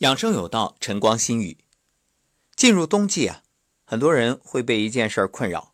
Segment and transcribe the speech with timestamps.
[0.00, 1.56] 养生有道，晨光心语。
[2.54, 3.42] 进入冬季啊，
[3.86, 5.72] 很多人会被一件事困扰，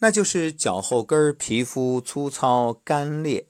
[0.00, 3.46] 那就是脚后跟皮肤粗糙干裂，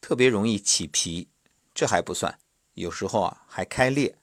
[0.00, 1.28] 特别容易起皮。
[1.72, 2.40] 这还不算，
[2.74, 4.18] 有时候啊还开裂。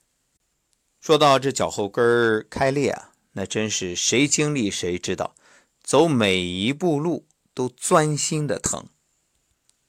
[1.00, 5.36] 说到这脚后跟开裂啊，那真是谁经历谁知道，
[5.82, 8.88] 走每一步路都钻心的疼。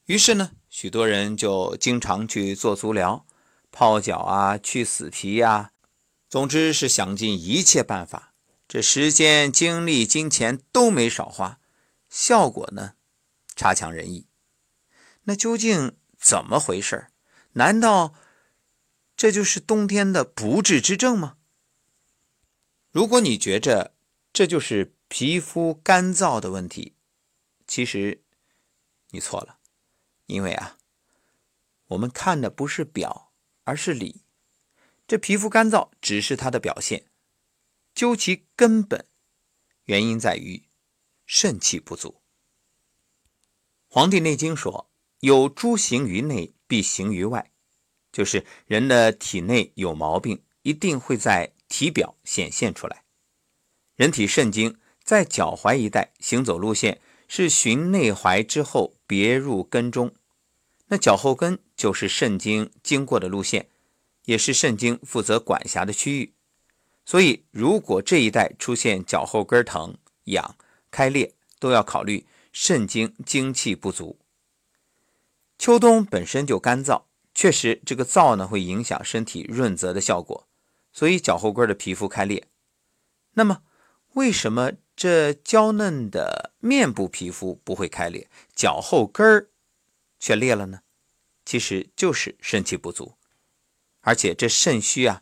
[0.06, 3.26] 于是呢，许多人就经常去做足疗。
[3.76, 5.72] 泡脚啊，去死皮呀，
[6.28, 8.32] 总之是想尽一切办法，
[8.68, 11.58] 这时间、精力、金钱都没少花，
[12.08, 12.94] 效果呢，
[13.56, 14.28] 差强人意。
[15.24, 17.08] 那究竟怎么回事？
[17.54, 18.14] 难道
[19.16, 21.38] 这就是冬天的不治之症吗？
[22.92, 23.92] 如果你觉着
[24.32, 26.94] 这就是皮肤干燥的问题，
[27.66, 28.22] 其实
[29.10, 29.58] 你错了，
[30.26, 30.78] 因为啊，
[31.88, 33.32] 我们看的不是表。
[33.64, 34.22] 而是里，
[35.06, 37.06] 这皮肤干燥只是它的表现，
[37.94, 39.06] 究其根本，
[39.84, 40.62] 原因在于
[41.26, 42.20] 肾气不足。
[43.96, 44.90] 《黄帝内经》说
[45.20, 47.50] ：“有诸行于内，必行于外。”
[48.12, 53.04] 就是人的体内有毛病，一定会在体表显现出来。
[53.96, 60.14] 人体肾经在脚踝一带行走路线是循内踝之后别入根中。
[60.88, 63.68] 那脚后跟就是肾经经过的路线，
[64.26, 66.34] 也是肾经负责管辖的区域。
[67.06, 70.56] 所以，如果这一带出现脚后跟疼、痒、
[70.90, 74.18] 开裂，都要考虑肾经精气不足。
[75.58, 77.02] 秋冬本身就干燥，
[77.34, 80.46] 确实这个燥呢会影响身体润泽的效果，
[80.92, 82.46] 所以脚后跟的皮肤开裂。
[83.34, 83.62] 那么，
[84.14, 89.48] 为什么这娇嫩的面部皮肤不会开裂，脚后跟儿？
[90.24, 90.80] 却裂了呢，
[91.44, 93.18] 其实就是肾气不足，
[94.00, 95.20] 而且这肾虚啊，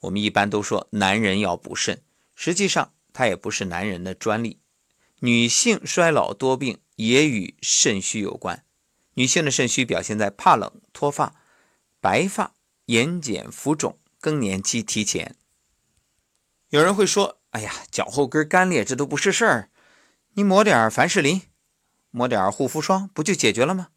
[0.00, 2.02] 我们一般都说男人要补肾，
[2.34, 4.58] 实际上它也不是男人的专利，
[5.18, 8.64] 女性衰老多病也与肾虚有关。
[9.12, 11.34] 女性的肾虚表现在怕冷、脱发、
[12.00, 12.54] 白发、
[12.86, 15.36] 眼睑浮肿、更年期提前。
[16.70, 19.68] 有人会说：“哎呀，脚后跟干裂这都不是事儿，
[20.32, 21.42] 你抹点凡士林，
[22.10, 23.88] 抹点护肤霜，不就解决了吗？”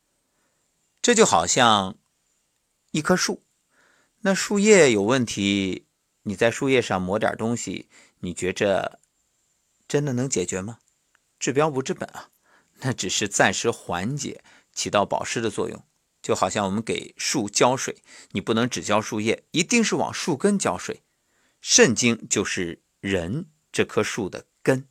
[1.04, 1.98] 这就好像
[2.92, 3.44] 一棵树，
[4.22, 5.86] 那树叶有问题，
[6.22, 9.02] 你在树叶上抹点东西，你觉着
[9.86, 10.80] 真的能解决吗？
[11.38, 12.30] 治标不治本啊，
[12.80, 15.86] 那只是暂时缓解，起到保湿的作用。
[16.22, 21.04] 就好像我们给树浇水，你不能只浇树叶，一定是往树根浇水。
[21.60, 24.88] 肾经就是人这棵树的根，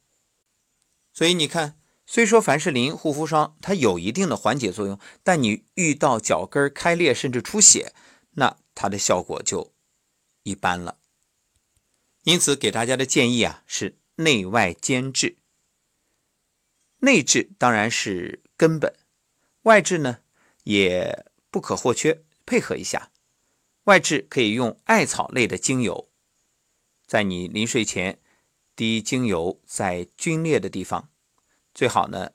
[1.14, 1.81] 所以你看。
[2.14, 7.94] 虽说凡士林护肤霜它有一定的缓解作用，但你遇到脚跟开裂甚至出血，
[8.32, 9.72] 那它的效果就
[10.42, 10.98] 一般了。
[12.24, 15.38] 因此给大家的建议啊是内外兼治。
[16.98, 18.94] 内治当然是根本，
[19.62, 20.18] 外治呢
[20.64, 23.10] 也不可或缺，配合一下。
[23.84, 26.10] 外治可以用艾草类的精油，
[27.06, 28.18] 在你临睡前
[28.76, 31.08] 滴精油在皲裂的地方。
[31.74, 32.30] 最好呢，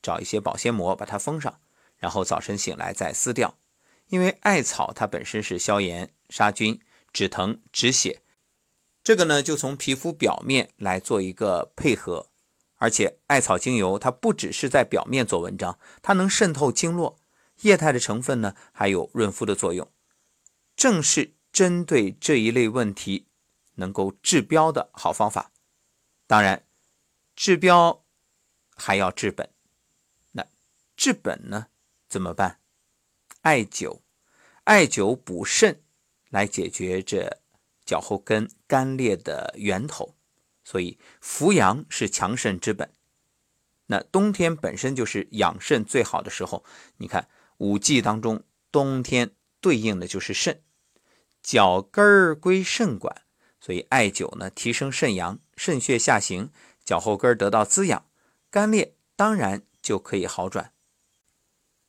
[0.00, 1.60] 找一些保鲜膜把它封上，
[1.96, 3.58] 然后早晨醒来再撕掉。
[4.08, 6.80] 因为艾草它本身是消炎、杀菌、
[7.12, 8.22] 止疼、止血，
[9.02, 12.30] 这个呢就从皮肤表面来做一个配合。
[12.76, 17.18] 而且艾草精油它不只是在表面做文章，它能渗透经络，
[17.62, 19.90] 液态的成分呢还有润肤的作用，
[20.76, 23.26] 正是针对这一类问题
[23.74, 25.50] 能够治标的好方法。
[26.28, 26.64] 当然，
[27.34, 28.05] 治标。
[28.76, 29.50] 还要治本，
[30.32, 30.46] 那
[30.96, 31.66] 治本呢？
[32.08, 32.60] 怎么办？
[33.40, 34.00] 艾灸，
[34.64, 35.82] 艾灸补肾，
[36.30, 37.38] 来解决这
[37.84, 40.14] 脚后跟干裂的源头。
[40.62, 42.90] 所以扶阳是强肾之本。
[43.86, 46.64] 那冬天本身就是养肾最好的时候。
[46.96, 47.28] 你看
[47.58, 48.42] 五季当中，
[48.72, 50.60] 冬天对应的就是肾，
[51.40, 53.22] 脚跟儿归肾管，
[53.60, 56.50] 所以艾灸呢，提升肾阳，肾血下行，
[56.84, 58.04] 脚后跟得到滋养。
[58.50, 60.72] 干裂当然就可以好转。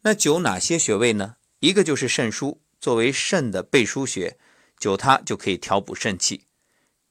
[0.02, 1.38] 那灸哪些穴位呢？
[1.60, 4.38] 一个就是肾腧，作为肾的背腧穴，
[4.80, 6.46] 灸它就可以调补肾气。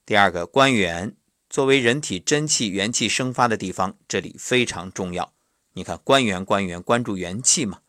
[0.05, 1.15] 第二个关元，
[1.49, 5.33] 作为人体真气元气生发的地方，这里非常重要。
[5.73, 7.81] 你看关元，关元关注元气嘛。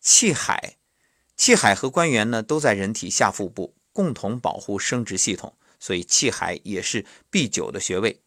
[0.00, 0.76] 气海，
[1.36, 8.22] 气海和关元呢都在人体下腹部，共同保护生殖系统，所以气海也是必灸的穴位。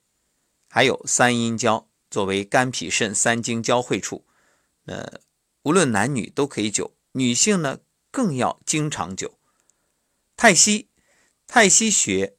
[0.70, 1.88] 还有三阴交。
[2.14, 4.24] 作为肝脾肾三经交汇处，
[4.84, 5.20] 那
[5.64, 7.80] 无论男女都可以灸，女性呢
[8.12, 9.32] 更要经常灸。
[10.38, 10.90] 太溪，
[11.48, 12.36] 太溪穴，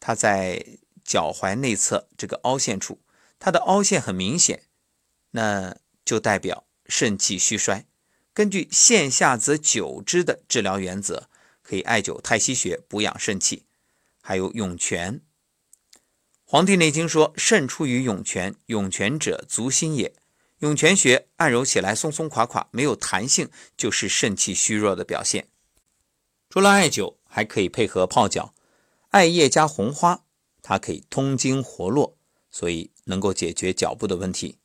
[0.00, 3.02] 它在脚踝内侧这个凹陷处，
[3.38, 4.64] 它的凹陷很明显，
[5.30, 7.86] 那就代表肾气虚衰。
[8.32, 11.30] 根据线下则久之的治疗原则，
[11.62, 13.62] 可以艾灸太溪穴补养肾气。
[14.20, 15.18] 还有涌泉，
[16.44, 20.14] 《黄帝内经》说：“肾出于涌泉，涌泉者足心也。”
[20.60, 25.48] 涌泉穴按揉起来松松垮垮，没有弹性，就是肾气虚弱的表现。
[26.48, 28.54] 除了艾灸，还可以配合泡脚，
[29.10, 30.24] 艾叶加红花，
[30.62, 32.16] 它可以通经活络，
[32.50, 34.58] 所以能够解决脚部的问题。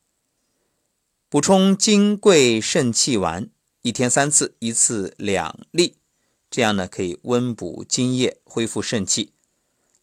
[1.28, 3.50] 补充金匮肾气丸，
[3.82, 5.98] 一天三次，一次两粒，
[6.50, 9.34] 这样呢可以温补津液，恢复肾气。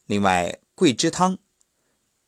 [0.06, 1.38] 另外，桂枝汤，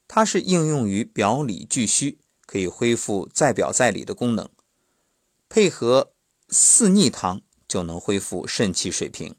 [0.08, 4.49] 它是应用于表里俱虚，可以恢复在表在里的功能。
[5.49, 6.12] 配合
[6.49, 9.37] 四逆汤，就能恢复肾气水平。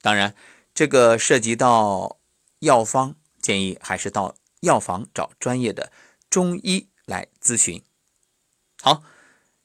[0.00, 0.34] 当然，
[0.72, 2.18] 这个涉及到
[2.60, 5.92] 药方，建议还是到药房找专业的
[6.30, 7.82] 中医来咨询。
[8.80, 9.02] 好，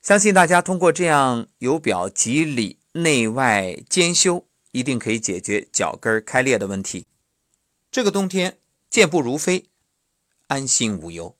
[0.01, 7.05] 相信大家通过这样由表及里、内外兼修，一定可以解决脚跟开裂的问题。
[7.91, 8.57] 这个冬天
[8.89, 9.69] 健步如飞，
[10.47, 11.35] 安心无忧。